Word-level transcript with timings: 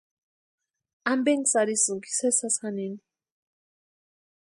¿Ampeksï 1.11 1.55
arhisïnki 1.61 2.09
sasasï 2.17 2.57
janini? 2.61 2.99